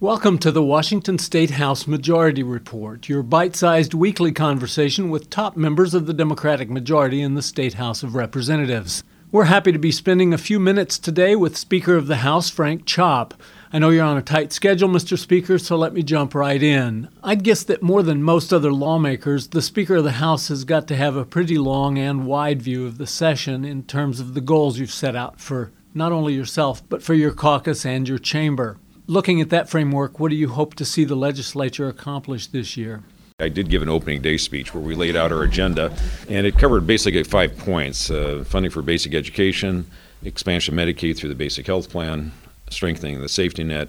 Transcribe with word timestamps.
Welcome 0.00 0.38
to 0.38 0.52
the 0.52 0.62
Washington 0.62 1.18
State 1.18 1.50
House 1.50 1.88
Majority 1.88 2.44
Report, 2.44 3.08
your 3.08 3.24
bite 3.24 3.56
sized 3.56 3.94
weekly 3.94 4.30
conversation 4.30 5.10
with 5.10 5.28
top 5.28 5.56
members 5.56 5.92
of 5.92 6.06
the 6.06 6.14
Democratic 6.14 6.70
majority 6.70 7.20
in 7.20 7.34
the 7.34 7.42
State 7.42 7.74
House 7.74 8.04
of 8.04 8.14
Representatives. 8.14 9.02
We're 9.32 9.46
happy 9.46 9.72
to 9.72 9.78
be 9.80 9.90
spending 9.90 10.32
a 10.32 10.38
few 10.38 10.60
minutes 10.60 11.00
today 11.00 11.34
with 11.34 11.56
Speaker 11.56 11.96
of 11.96 12.06
the 12.06 12.18
House, 12.18 12.48
Frank 12.48 12.84
Chopp. 12.84 13.32
I 13.72 13.80
know 13.80 13.88
you're 13.90 14.04
on 14.04 14.16
a 14.16 14.22
tight 14.22 14.52
schedule, 14.52 14.88
Mr. 14.88 15.18
Speaker, 15.18 15.58
so 15.58 15.74
let 15.74 15.92
me 15.92 16.04
jump 16.04 16.32
right 16.32 16.62
in. 16.62 17.08
I'd 17.24 17.42
guess 17.42 17.64
that 17.64 17.82
more 17.82 18.04
than 18.04 18.22
most 18.22 18.52
other 18.52 18.72
lawmakers, 18.72 19.48
the 19.48 19.60
Speaker 19.60 19.96
of 19.96 20.04
the 20.04 20.12
House 20.12 20.46
has 20.46 20.62
got 20.62 20.86
to 20.86 20.96
have 20.96 21.16
a 21.16 21.24
pretty 21.24 21.58
long 21.58 21.98
and 21.98 22.24
wide 22.24 22.62
view 22.62 22.86
of 22.86 22.98
the 22.98 23.06
session 23.08 23.64
in 23.64 23.82
terms 23.82 24.20
of 24.20 24.34
the 24.34 24.40
goals 24.40 24.78
you've 24.78 24.92
set 24.92 25.16
out 25.16 25.40
for 25.40 25.72
not 25.92 26.12
only 26.12 26.34
yourself, 26.34 26.88
but 26.88 27.02
for 27.02 27.14
your 27.14 27.32
caucus 27.32 27.84
and 27.84 28.08
your 28.08 28.18
chamber. 28.18 28.78
Looking 29.10 29.40
at 29.40 29.48
that 29.48 29.70
framework, 29.70 30.20
what 30.20 30.28
do 30.28 30.36
you 30.36 30.50
hope 30.50 30.74
to 30.74 30.84
see 30.84 31.04
the 31.04 31.14
legislature 31.14 31.88
accomplish 31.88 32.46
this 32.46 32.76
year? 32.76 33.04
I 33.40 33.48
did 33.48 33.70
give 33.70 33.80
an 33.80 33.88
opening 33.88 34.20
day 34.20 34.36
speech 34.36 34.74
where 34.74 34.82
we 34.82 34.94
laid 34.94 35.16
out 35.16 35.32
our 35.32 35.44
agenda, 35.44 35.96
and 36.28 36.46
it 36.46 36.58
covered 36.58 36.86
basically 36.86 37.24
five 37.24 37.56
points 37.56 38.10
uh, 38.10 38.44
funding 38.46 38.70
for 38.70 38.82
basic 38.82 39.14
education, 39.14 39.90
expansion 40.24 40.78
of 40.78 40.86
Medicaid 40.86 41.16
through 41.16 41.30
the 41.30 41.34
basic 41.34 41.66
health 41.66 41.88
plan, 41.88 42.32
strengthening 42.68 43.18
the 43.22 43.30
safety 43.30 43.64
net, 43.64 43.88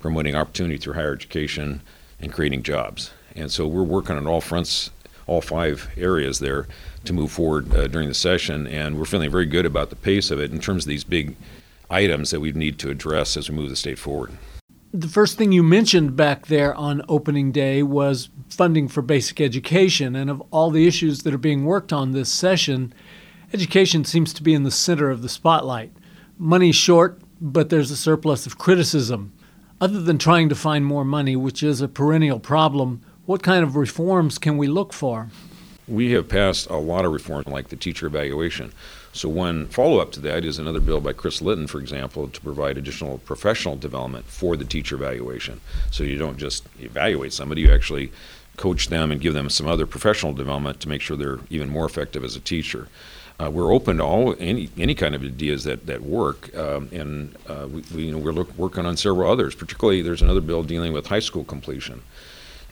promoting 0.00 0.34
opportunity 0.34 0.78
through 0.78 0.94
higher 0.94 1.12
education, 1.12 1.80
and 2.18 2.32
creating 2.32 2.64
jobs. 2.64 3.12
And 3.36 3.52
so 3.52 3.68
we're 3.68 3.84
working 3.84 4.16
on 4.16 4.26
all 4.26 4.40
fronts, 4.40 4.90
all 5.28 5.42
five 5.42 5.88
areas 5.96 6.40
there 6.40 6.66
to 7.04 7.12
move 7.12 7.30
forward 7.30 7.72
uh, 7.72 7.86
during 7.86 8.08
the 8.08 8.14
session, 8.14 8.66
and 8.66 8.98
we're 8.98 9.04
feeling 9.04 9.30
very 9.30 9.46
good 9.46 9.64
about 9.64 9.90
the 9.90 9.96
pace 9.96 10.32
of 10.32 10.40
it 10.40 10.50
in 10.50 10.58
terms 10.58 10.86
of 10.86 10.88
these 10.88 11.04
big 11.04 11.36
items 11.88 12.32
that 12.32 12.40
we 12.40 12.50
need 12.50 12.80
to 12.80 12.90
address 12.90 13.36
as 13.36 13.48
we 13.48 13.54
move 13.54 13.70
the 13.70 13.76
state 13.76 13.96
forward. 14.00 14.32
The 14.96 15.08
first 15.08 15.36
thing 15.36 15.52
you 15.52 15.62
mentioned 15.62 16.16
back 16.16 16.46
there 16.46 16.74
on 16.74 17.02
opening 17.06 17.52
day 17.52 17.82
was 17.82 18.30
funding 18.48 18.88
for 18.88 19.02
basic 19.02 19.42
education, 19.42 20.16
and 20.16 20.30
of 20.30 20.42
all 20.50 20.70
the 20.70 20.86
issues 20.86 21.18
that 21.18 21.34
are 21.34 21.38
being 21.38 21.66
worked 21.66 21.92
on 21.92 22.12
this 22.12 22.30
session, 22.32 22.94
education 23.52 24.06
seems 24.06 24.32
to 24.32 24.42
be 24.42 24.54
in 24.54 24.62
the 24.62 24.70
center 24.70 25.10
of 25.10 25.20
the 25.20 25.28
spotlight. 25.28 25.92
Money's 26.38 26.76
short, 26.76 27.20
but 27.42 27.68
there's 27.68 27.90
a 27.90 27.96
surplus 27.96 28.46
of 28.46 28.56
criticism. 28.56 29.34
Other 29.82 30.00
than 30.00 30.16
trying 30.16 30.48
to 30.48 30.54
find 30.54 30.86
more 30.86 31.04
money, 31.04 31.36
which 31.36 31.62
is 31.62 31.82
a 31.82 31.88
perennial 31.88 32.40
problem, 32.40 33.02
what 33.26 33.42
kind 33.42 33.62
of 33.62 33.76
reforms 33.76 34.38
can 34.38 34.56
we 34.56 34.66
look 34.66 34.94
for? 34.94 35.28
We 35.88 36.12
have 36.12 36.28
passed 36.28 36.68
a 36.68 36.76
lot 36.76 37.04
of 37.04 37.12
reforms, 37.12 37.46
like 37.46 37.68
the 37.68 37.76
teacher 37.76 38.06
evaluation. 38.06 38.72
So, 39.12 39.28
one 39.28 39.68
follow 39.68 39.98
up 39.98 40.12
to 40.12 40.20
that 40.20 40.44
is 40.44 40.58
another 40.58 40.80
bill 40.80 41.00
by 41.00 41.12
Kris 41.12 41.40
Lytton, 41.40 41.68
for 41.68 41.78
example, 41.78 42.28
to 42.28 42.40
provide 42.40 42.76
additional 42.76 43.18
professional 43.18 43.76
development 43.76 44.26
for 44.26 44.56
the 44.56 44.64
teacher 44.64 44.96
evaluation. 44.96 45.60
So, 45.90 46.04
you 46.04 46.18
don't 46.18 46.38
just 46.38 46.66
evaluate 46.80 47.32
somebody, 47.32 47.62
you 47.62 47.72
actually 47.72 48.10
coach 48.56 48.88
them 48.88 49.12
and 49.12 49.20
give 49.20 49.34
them 49.34 49.48
some 49.48 49.66
other 49.66 49.86
professional 49.86 50.32
development 50.32 50.80
to 50.80 50.88
make 50.88 51.00
sure 51.00 51.16
they're 51.16 51.40
even 51.50 51.68
more 51.68 51.86
effective 51.86 52.24
as 52.24 52.36
a 52.36 52.40
teacher. 52.40 52.88
Uh, 53.38 53.50
we're 53.50 53.72
open 53.72 53.98
to 53.98 54.02
all 54.02 54.34
any 54.38 54.70
any 54.78 54.94
kind 54.94 55.14
of 55.14 55.22
ideas 55.22 55.64
that 55.64 55.86
that 55.86 56.02
work, 56.02 56.56
um, 56.56 56.88
and 56.90 57.36
uh, 57.48 57.68
we, 57.70 57.82
we, 57.94 58.02
you 58.04 58.12
know 58.12 58.18
we're 58.18 58.32
look, 58.32 58.56
working 58.56 58.86
on 58.86 58.96
several 58.96 59.30
others. 59.30 59.54
Particularly, 59.54 60.00
there's 60.00 60.22
another 60.22 60.40
bill 60.40 60.62
dealing 60.62 60.92
with 60.94 61.06
high 61.06 61.20
school 61.20 61.44
completion. 61.44 62.02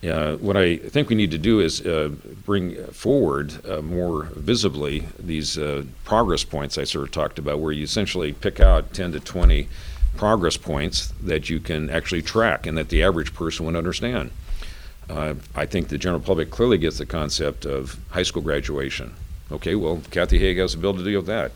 Uh, 0.04 0.36
what 0.36 0.56
I 0.56 0.76
think 0.76 1.08
we 1.08 1.14
need 1.14 1.30
to 1.30 1.38
do 1.38 1.60
is 1.60 1.80
uh, 1.86 2.10
bring 2.44 2.76
forward 2.88 3.54
uh, 3.66 3.80
more 3.80 4.24
visibly 4.34 5.06
these 5.18 5.56
uh, 5.56 5.84
progress 6.04 6.44
points 6.44 6.76
I 6.76 6.84
sort 6.84 7.06
of 7.06 7.12
talked 7.12 7.38
about, 7.38 7.60
where 7.60 7.72
you 7.72 7.84
essentially 7.84 8.32
pick 8.32 8.60
out 8.60 8.92
10 8.92 9.12
to 9.12 9.20
20 9.20 9.68
progress 10.16 10.56
points 10.56 11.12
that 11.22 11.48
you 11.48 11.58
can 11.58 11.90
actually 11.90 12.22
track 12.22 12.66
and 12.66 12.76
that 12.76 12.88
the 12.88 13.02
average 13.02 13.34
person 13.34 13.66
would 13.66 13.76
understand. 13.76 14.30
Uh, 15.08 15.34
I 15.54 15.66
think 15.66 15.88
the 15.88 15.98
general 15.98 16.20
public 16.20 16.50
clearly 16.50 16.78
gets 16.78 16.98
the 16.98 17.06
concept 17.06 17.64
of 17.66 17.98
high 18.10 18.22
school 18.22 18.42
graduation. 18.42 19.14
Okay, 19.52 19.74
well, 19.74 20.00
Kathy 20.10 20.38
Haigh 20.38 20.54
has 20.56 20.74
a 20.74 20.78
bill 20.78 20.94
to 20.94 21.04
deal 21.04 21.20
with 21.20 21.26
that. 21.26 21.52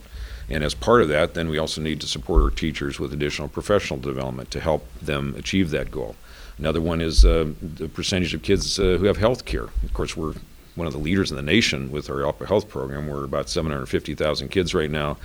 And 0.50 0.64
as 0.64 0.74
part 0.74 1.02
of 1.02 1.08
that, 1.08 1.34
then 1.34 1.48
we 1.48 1.58
also 1.58 1.80
need 1.80 2.00
to 2.00 2.06
support 2.06 2.42
our 2.42 2.50
teachers 2.50 2.98
with 2.98 3.12
additional 3.12 3.48
professional 3.48 4.00
development 4.00 4.50
to 4.52 4.60
help 4.60 4.86
them 5.00 5.34
achieve 5.36 5.70
that 5.70 5.90
goal. 5.90 6.16
Another 6.58 6.80
one 6.80 7.00
is 7.00 7.24
uh, 7.24 7.52
the 7.62 7.88
percentage 7.88 8.34
of 8.34 8.42
kids 8.42 8.78
uh, 8.78 8.96
who 8.98 9.04
have 9.04 9.18
health 9.18 9.44
care. 9.44 9.64
Of 9.84 9.92
course, 9.94 10.16
we're 10.16 10.34
one 10.74 10.86
of 10.86 10.92
the 10.92 10.98
leaders 10.98 11.30
in 11.30 11.36
the 11.36 11.42
nation 11.42 11.90
with 11.90 12.08
our 12.08 12.26
Apple 12.26 12.46
Health 12.46 12.68
program. 12.68 13.06
We're 13.06 13.24
about 13.24 13.48
750,000 13.48 14.48
kids 14.48 14.74
right 14.74 14.90
now, 14.90 15.18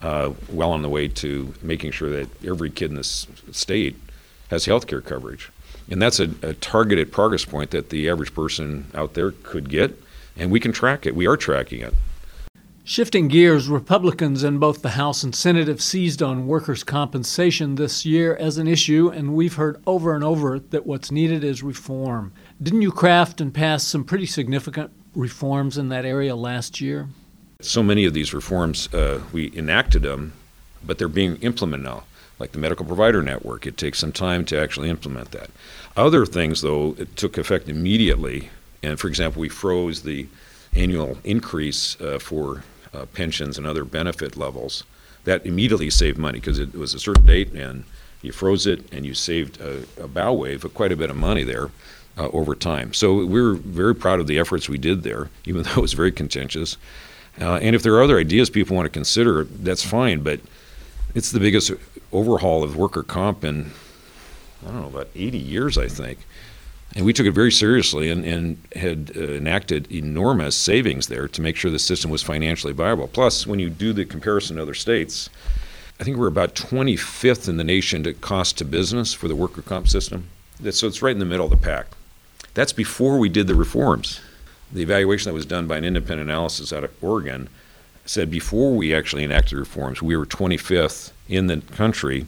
uh, 0.00 0.32
well 0.50 0.70
on 0.70 0.82
the 0.82 0.88
way 0.88 1.08
to 1.08 1.54
making 1.60 1.92
sure 1.92 2.10
that 2.10 2.44
every 2.44 2.70
kid 2.70 2.90
in 2.90 2.96
this 2.96 3.26
state 3.50 3.96
has 4.50 4.66
health 4.66 4.86
care 4.86 5.00
coverage. 5.00 5.50
And 5.90 6.00
that's 6.00 6.20
a, 6.20 6.30
a 6.42 6.54
targeted 6.54 7.10
progress 7.10 7.44
point 7.44 7.70
that 7.70 7.90
the 7.90 8.08
average 8.08 8.34
person 8.34 8.90
out 8.94 9.14
there 9.14 9.32
could 9.32 9.68
get, 9.68 9.98
and 10.36 10.50
we 10.50 10.60
can 10.60 10.72
track 10.72 11.06
it. 11.06 11.16
We 11.16 11.26
are 11.26 11.36
tracking 11.36 11.80
it. 11.80 11.94
Shifting 12.88 13.28
gears, 13.28 13.68
Republicans 13.68 14.42
in 14.42 14.56
both 14.56 14.80
the 14.80 14.88
House 14.88 15.22
and 15.22 15.34
Senate 15.34 15.68
have 15.68 15.82
seized 15.82 16.22
on 16.22 16.46
workers' 16.46 16.82
compensation 16.82 17.74
this 17.74 18.06
year 18.06 18.34
as 18.36 18.56
an 18.56 18.66
issue, 18.66 19.10
and 19.14 19.34
we've 19.34 19.56
heard 19.56 19.82
over 19.86 20.14
and 20.14 20.24
over 20.24 20.58
that 20.58 20.86
what's 20.86 21.10
needed 21.10 21.44
is 21.44 21.62
reform. 21.62 22.32
Didn't 22.62 22.80
you 22.80 22.90
craft 22.90 23.42
and 23.42 23.52
pass 23.52 23.84
some 23.84 24.04
pretty 24.04 24.24
significant 24.24 24.90
reforms 25.14 25.76
in 25.76 25.90
that 25.90 26.06
area 26.06 26.34
last 26.34 26.80
year? 26.80 27.10
So 27.60 27.82
many 27.82 28.06
of 28.06 28.14
these 28.14 28.32
reforms, 28.32 28.88
uh, 28.94 29.20
we 29.34 29.54
enacted 29.54 30.00
them, 30.00 30.32
but 30.82 30.96
they're 30.96 31.08
being 31.08 31.36
implemented 31.42 31.84
now, 31.84 32.04
like 32.38 32.52
the 32.52 32.58
Medical 32.58 32.86
Provider 32.86 33.22
Network. 33.22 33.66
It 33.66 33.76
takes 33.76 33.98
some 33.98 34.12
time 34.12 34.46
to 34.46 34.58
actually 34.58 34.88
implement 34.88 35.32
that. 35.32 35.50
Other 35.94 36.24
things, 36.24 36.62
though, 36.62 36.96
it 36.98 37.16
took 37.16 37.36
effect 37.36 37.68
immediately. 37.68 38.48
And 38.82 38.98
for 38.98 39.08
example, 39.08 39.42
we 39.42 39.50
froze 39.50 40.04
the 40.04 40.26
annual 40.74 41.18
increase 41.22 42.00
uh, 42.00 42.18
for 42.18 42.62
uh, 42.94 43.06
pensions 43.06 43.58
and 43.58 43.66
other 43.66 43.84
benefit 43.84 44.36
levels, 44.36 44.84
that 45.24 45.44
immediately 45.44 45.90
saved 45.90 46.18
money 46.18 46.38
because 46.40 46.58
it 46.58 46.74
was 46.74 46.94
a 46.94 46.98
certain 46.98 47.26
date 47.26 47.52
and 47.52 47.84
you 48.22 48.32
froze 48.32 48.66
it 48.66 48.92
and 48.92 49.06
you 49.06 49.14
saved 49.14 49.60
a, 49.60 49.84
a 50.02 50.08
bow 50.08 50.32
wave 50.32 50.64
of 50.64 50.74
quite 50.74 50.92
a 50.92 50.96
bit 50.96 51.10
of 51.10 51.16
money 51.16 51.44
there 51.44 51.70
uh, 52.16 52.28
over 52.28 52.54
time. 52.54 52.92
So 52.92 53.24
we're 53.24 53.54
very 53.54 53.94
proud 53.94 54.20
of 54.20 54.26
the 54.26 54.38
efforts 54.38 54.68
we 54.68 54.78
did 54.78 55.02
there, 55.02 55.30
even 55.44 55.62
though 55.62 55.70
it 55.72 55.76
was 55.78 55.92
very 55.92 56.12
contentious. 56.12 56.76
Uh, 57.40 57.54
and 57.56 57.76
if 57.76 57.82
there 57.82 57.94
are 57.94 58.02
other 58.02 58.18
ideas 58.18 58.50
people 58.50 58.74
want 58.74 58.86
to 58.86 58.90
consider, 58.90 59.44
that's 59.44 59.84
fine. 59.84 60.22
But 60.22 60.40
it's 61.14 61.30
the 61.30 61.40
biggest 61.40 61.70
overhaul 62.12 62.64
of 62.64 62.76
worker 62.76 63.02
comp 63.02 63.44
in 63.44 63.70
I 64.62 64.70
don't 64.70 64.80
know 64.80 64.88
about 64.88 65.08
80 65.14 65.38
years, 65.38 65.78
I 65.78 65.88
think. 65.88 66.18
And 66.98 67.06
we 67.06 67.12
took 67.12 67.28
it 67.28 67.30
very 67.30 67.52
seriously 67.52 68.10
and, 68.10 68.24
and 68.24 68.60
had 68.74 69.12
uh, 69.16 69.20
enacted 69.20 69.88
enormous 69.92 70.56
savings 70.56 71.06
there 71.06 71.28
to 71.28 71.40
make 71.40 71.54
sure 71.54 71.70
the 71.70 71.78
system 71.78 72.10
was 72.10 72.24
financially 72.24 72.72
viable. 72.72 73.06
Plus, 73.06 73.46
when 73.46 73.60
you 73.60 73.70
do 73.70 73.92
the 73.92 74.04
comparison 74.04 74.56
to 74.56 74.62
other 74.62 74.74
states, 74.74 75.30
I 76.00 76.02
think 76.02 76.16
we're 76.16 76.26
about 76.26 76.56
25th 76.56 77.48
in 77.48 77.56
the 77.56 77.62
nation 77.62 78.02
to 78.02 78.14
cost 78.14 78.58
to 78.58 78.64
business 78.64 79.14
for 79.14 79.28
the 79.28 79.36
worker 79.36 79.62
comp 79.62 79.86
system. 79.86 80.28
So 80.72 80.88
it's 80.88 81.00
right 81.00 81.12
in 81.12 81.20
the 81.20 81.24
middle 81.24 81.44
of 81.44 81.52
the 81.52 81.56
pack. 81.56 81.86
That's 82.54 82.72
before 82.72 83.20
we 83.20 83.28
did 83.28 83.46
the 83.46 83.54
reforms. 83.54 84.20
The 84.72 84.82
evaluation 84.82 85.30
that 85.30 85.34
was 85.34 85.46
done 85.46 85.68
by 85.68 85.76
an 85.76 85.84
independent 85.84 86.28
analysis 86.28 86.72
out 86.72 86.82
of 86.82 86.90
Oregon 87.00 87.48
said 88.06 88.28
before 88.28 88.74
we 88.74 88.92
actually 88.92 89.22
enacted 89.22 89.56
reforms, 89.56 90.02
we 90.02 90.16
were 90.16 90.26
25th 90.26 91.12
in 91.28 91.46
the 91.46 91.58
country 91.58 92.26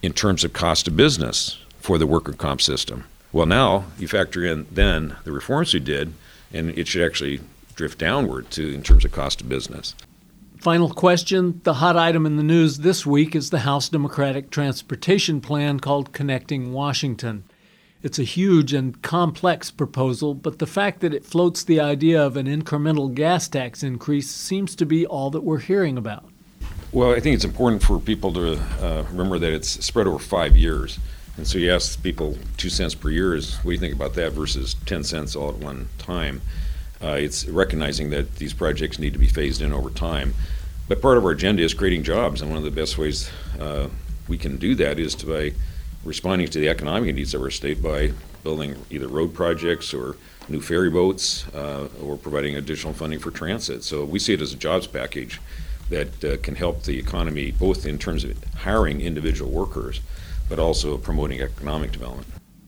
in 0.00 0.14
terms 0.14 0.42
of 0.42 0.54
cost 0.54 0.88
of 0.88 0.96
business 0.96 1.58
for 1.80 1.98
the 1.98 2.06
worker 2.06 2.32
comp 2.32 2.62
system. 2.62 3.04
Well, 3.34 3.46
now 3.46 3.86
you 3.98 4.06
factor 4.06 4.44
in 4.44 4.64
then 4.70 5.16
the 5.24 5.32
reforms 5.32 5.74
we 5.74 5.80
did, 5.80 6.12
and 6.52 6.70
it 6.78 6.86
should 6.86 7.04
actually 7.04 7.40
drift 7.74 7.98
downward 7.98 8.48
to 8.52 8.72
in 8.72 8.84
terms 8.84 9.04
of 9.04 9.10
cost 9.10 9.40
of 9.40 9.48
business. 9.48 9.96
Final 10.58 10.90
question. 10.90 11.60
The 11.64 11.74
hot 11.74 11.96
item 11.96 12.26
in 12.26 12.36
the 12.36 12.44
news 12.44 12.78
this 12.78 13.04
week 13.04 13.34
is 13.34 13.50
the 13.50 13.58
House 13.58 13.88
Democratic 13.88 14.50
transportation 14.50 15.40
plan 15.40 15.80
called 15.80 16.12
Connecting 16.12 16.72
Washington. 16.72 17.42
It's 18.04 18.20
a 18.20 18.22
huge 18.22 18.72
and 18.72 19.02
complex 19.02 19.68
proposal, 19.68 20.34
but 20.34 20.60
the 20.60 20.66
fact 20.68 21.00
that 21.00 21.12
it 21.12 21.26
floats 21.26 21.64
the 21.64 21.80
idea 21.80 22.24
of 22.24 22.36
an 22.36 22.46
incremental 22.46 23.12
gas 23.12 23.48
tax 23.48 23.82
increase 23.82 24.30
seems 24.30 24.76
to 24.76 24.86
be 24.86 25.06
all 25.06 25.30
that 25.30 25.42
we're 25.42 25.58
hearing 25.58 25.98
about. 25.98 26.24
Well, 26.92 27.12
I 27.12 27.18
think 27.18 27.34
it's 27.34 27.44
important 27.44 27.82
for 27.82 27.98
people 27.98 28.32
to 28.34 28.60
uh, 28.80 29.02
remember 29.10 29.40
that 29.40 29.52
it's 29.52 29.84
spread 29.84 30.06
over 30.06 30.20
five 30.20 30.56
years. 30.56 31.00
And 31.36 31.46
so 31.46 31.58
you 31.58 31.72
ask 31.72 32.00
people 32.02 32.38
two 32.56 32.70
cents 32.70 32.94
per 32.94 33.10
year 33.10 33.34
is 33.34 33.56
what 33.56 33.64
do 33.64 33.72
you 33.72 33.78
think 33.78 33.94
about 33.94 34.14
that 34.14 34.32
versus 34.32 34.74
10 34.86 35.02
cents 35.02 35.34
all 35.34 35.50
at 35.50 35.56
one 35.56 35.88
time? 35.98 36.42
Uh, 37.02 37.16
it's 37.18 37.46
recognizing 37.48 38.10
that 38.10 38.36
these 38.36 38.54
projects 38.54 38.98
need 38.98 39.12
to 39.12 39.18
be 39.18 39.26
phased 39.26 39.60
in 39.60 39.72
over 39.72 39.90
time. 39.90 40.34
But 40.88 41.02
part 41.02 41.16
of 41.16 41.24
our 41.24 41.32
agenda 41.32 41.62
is 41.62 41.74
creating 41.74 42.02
jobs, 42.02 42.40
and 42.40 42.50
one 42.50 42.58
of 42.58 42.64
the 42.64 42.70
best 42.70 42.98
ways 42.98 43.30
uh, 43.58 43.88
we 44.28 44.38
can 44.38 44.58
do 44.58 44.74
that 44.76 44.98
is 44.98 45.14
to 45.16 45.26
by 45.26 45.56
responding 46.04 46.46
to 46.48 46.58
the 46.58 46.68
economic 46.68 47.14
needs 47.14 47.34
of 47.34 47.40
our 47.40 47.50
state 47.50 47.82
by 47.82 48.12
building 48.42 48.76
either 48.90 49.08
road 49.08 49.34
projects 49.34 49.94
or 49.94 50.16
new 50.48 50.60
ferry 50.60 50.90
boats 50.90 51.46
uh, 51.54 51.88
or 52.02 52.16
providing 52.16 52.56
additional 52.56 52.92
funding 52.92 53.18
for 53.18 53.30
transit. 53.30 53.82
So 53.82 54.04
we 54.04 54.18
see 54.18 54.34
it 54.34 54.42
as 54.42 54.52
a 54.52 54.56
jobs 54.56 54.86
package 54.86 55.40
that 55.88 56.24
uh, 56.24 56.36
can 56.42 56.54
help 56.54 56.82
the 56.82 56.98
economy 56.98 57.52
both 57.52 57.86
in 57.86 57.98
terms 57.98 58.22
of 58.24 58.42
hiring 58.54 59.00
individual 59.00 59.50
workers 59.50 60.00
but 60.48 60.58
also 60.58 60.98
promoting 60.98 61.40
economic 61.40 61.92
development. 61.92 62.26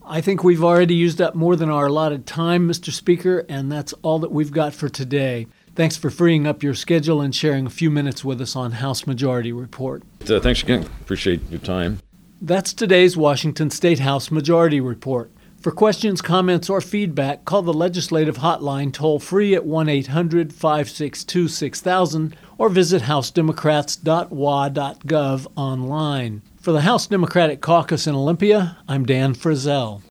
I 0.08 0.20
think 0.20 0.44
we've 0.44 0.62
already 0.62 0.94
used 0.94 1.20
up 1.20 1.34
more 1.34 1.56
than 1.56 1.68
our 1.68 1.86
allotted 1.86 2.26
time, 2.26 2.68
Mr. 2.68 2.92
Speaker, 2.92 3.44
and 3.48 3.72
that's 3.72 3.92
all 4.02 4.20
that 4.20 4.30
we've 4.30 4.52
got 4.52 4.72
for 4.72 4.88
today. 4.88 5.48
Thanks 5.74 5.96
for 5.96 6.10
freeing 6.10 6.46
up 6.46 6.62
your 6.62 6.74
schedule 6.74 7.20
and 7.20 7.34
sharing 7.34 7.66
a 7.66 7.70
few 7.70 7.90
minutes 7.90 8.24
with 8.24 8.40
us 8.40 8.54
on 8.54 8.70
House 8.72 9.04
Majority 9.06 9.52
Report. 9.52 10.04
Uh, 10.28 10.38
thanks 10.38 10.62
again. 10.62 10.84
Appreciate 11.00 11.40
your 11.50 11.58
time. 11.58 11.98
That's 12.40 12.72
today's 12.72 13.16
Washington 13.16 13.70
State 13.70 13.98
House 13.98 14.30
Majority 14.30 14.80
Report. 14.80 15.32
For 15.60 15.72
questions, 15.72 16.22
comments, 16.22 16.70
or 16.70 16.80
feedback, 16.80 17.44
call 17.44 17.62
the 17.62 17.74
Legislative 17.74 18.38
Hotline 18.38 18.92
toll 18.92 19.18
free 19.18 19.56
at 19.56 19.66
1 19.66 19.88
800 19.88 20.52
562 20.52 21.48
6000 21.48 22.36
or 22.56 22.68
visit 22.68 23.02
housedemocrats.wa.gov 23.02 25.46
online. 25.56 26.42
For 26.66 26.72
the 26.72 26.80
House 26.80 27.06
Democratic 27.06 27.60
Caucus 27.60 28.08
in 28.08 28.16
Olympia, 28.16 28.76
I'm 28.88 29.06
Dan 29.06 29.36
Frizzell. 29.36 30.02